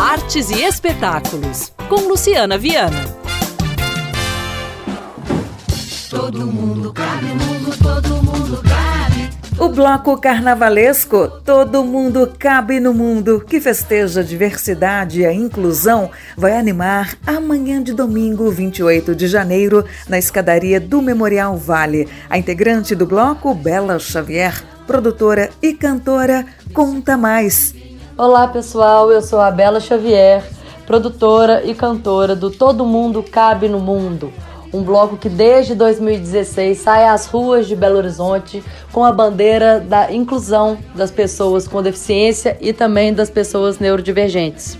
[0.00, 3.04] Artes e espetáculos, com Luciana Viana.
[6.10, 9.30] Todo mundo cabe, mundo, todo mundo cabe.
[9.58, 16.10] O bloco carnavalesco Todo Mundo Cabe no Mundo, que festeja a diversidade e a inclusão,
[16.36, 22.08] vai animar amanhã de domingo, 28 de janeiro, na escadaria do Memorial Vale.
[22.28, 26.44] A integrante do bloco, Bela Xavier, produtora e cantora,
[26.74, 27.81] conta mais.
[28.16, 30.44] Olá pessoal, eu sou a Bela Xavier,
[30.86, 34.30] produtora e cantora do Todo Mundo Cabe no Mundo,
[34.70, 38.62] um bloco que desde 2016 sai às ruas de Belo Horizonte
[38.92, 44.76] com a bandeira da inclusão das pessoas com deficiência e também das pessoas neurodivergentes,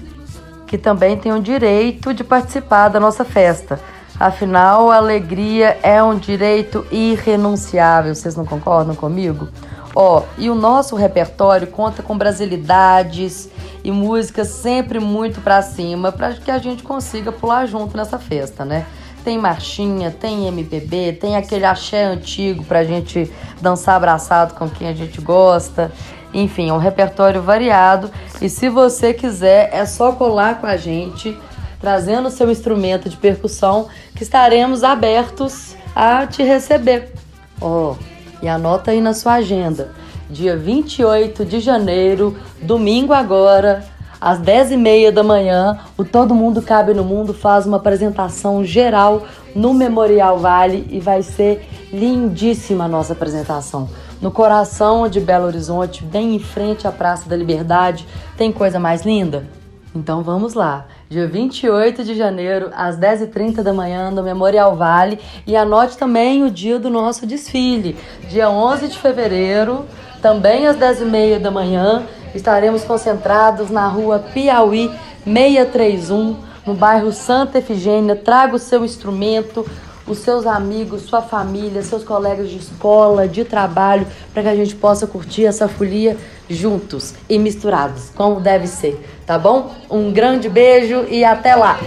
[0.67, 3.81] que também têm o direito de participar da nossa festa.
[4.21, 9.49] Afinal, a alegria é um direito irrenunciável, vocês não concordam comigo?
[9.95, 13.49] Ó, e o nosso repertório conta com brasilidades
[13.85, 18.65] e músicas sempre muito para cima, para que a gente consiga pular junto nessa festa,
[18.65, 18.87] né?
[19.25, 24.95] Tem marchinha, tem MPB, tem aquele axé antigo pra gente dançar abraçado com quem a
[24.95, 25.93] gente gosta.
[26.35, 31.37] Enfim, é um repertório variado e se você quiser é só colar com a gente,
[31.81, 37.13] trazendo seu instrumento de percussão, que estaremos abertos a te receber.
[37.61, 38.12] Ó, oh,
[38.43, 39.93] e anota aí na sua agenda.
[40.29, 43.85] Dia 28 de janeiro, domingo agora,
[44.21, 49.23] às 10h30 da manhã, o Todo Mundo Cabe no Mundo faz uma apresentação geral
[49.55, 53.89] no Memorial Vale e vai ser lindíssima a nossa apresentação.
[54.21, 58.07] No coração de Belo Horizonte, bem em frente à Praça da Liberdade,
[58.37, 59.62] tem coisa mais linda?
[59.95, 65.19] Então vamos lá, dia 28 de janeiro, às 10h30 da manhã, no Memorial Vale.
[65.47, 67.95] E anote também o dia do nosso desfile,
[68.31, 69.85] dia 11 de fevereiro,
[70.23, 72.05] também às 10h30 da manhã.
[72.35, 74.91] Estaremos concentrados na rua Piauí
[75.25, 76.37] 631,
[76.67, 78.17] no bairro Santa Efigênia.
[78.17, 79.67] Traga o seu instrumento,
[80.07, 84.75] os seus amigos, sua família, seus colegas de escola, de trabalho, para que a gente
[84.75, 86.17] possa curtir essa folia
[86.55, 89.75] juntos e misturados, como deve ser, tá bom?
[89.91, 91.79] Um grande beijo e até lá!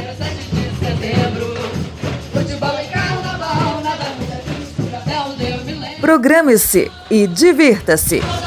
[6.01, 8.44] Programe-se e divirta-se!